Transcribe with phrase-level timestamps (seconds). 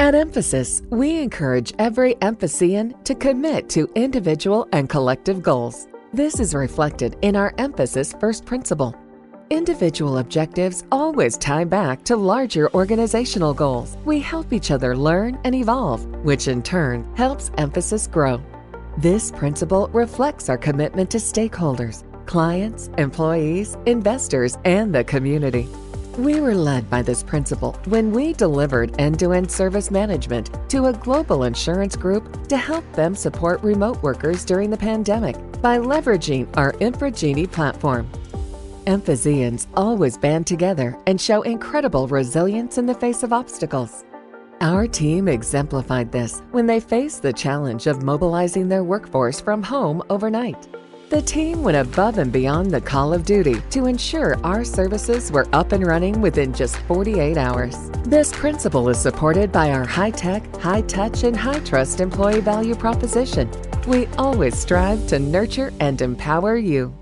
[0.00, 5.88] At Mphasis, we encourage every Mphasian to commit to individual and collective goals.
[6.14, 8.94] This is reflected in our Mphasis First Principle.
[9.50, 13.98] Individual objectives always tie back to larger organizational goals.
[14.06, 18.42] We help each other learn and evolve, which in turn helps Mphasis grow.
[18.96, 25.68] This principle reflects our commitment to stakeholders, clients, employees, investors, and the community.
[26.18, 30.86] We were led by this principle when we delivered end to end service management to
[30.86, 36.48] a global insurance group to help them support remote workers during the pandemic by leveraging
[36.56, 38.10] our Infragenie platform.
[38.86, 44.04] Mphasians always band together and show incredible resilience in the face of obstacles.
[44.60, 50.02] Our team exemplified this when they faced the challenge of mobilizing their workforce from home
[50.10, 50.68] overnight.
[51.10, 55.48] The team went above and beyond the call of duty to ensure our services were
[55.52, 57.90] up and running within just 48 hours.
[58.04, 62.76] This principle is supported by our high tech, high touch, and high trust employee value
[62.76, 63.50] proposition.
[63.88, 66.99] We always strive to nurture and empower you.